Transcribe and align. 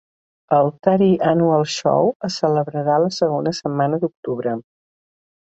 El 0.59 0.69
Taree 0.85 1.19
Annual 1.31 1.65
Show 1.73 2.09
es 2.29 2.39
celebrarà 2.45 2.97
la 3.05 3.11
segona 3.19 3.55
setmana 3.59 4.01
d"octubre. 4.07 4.57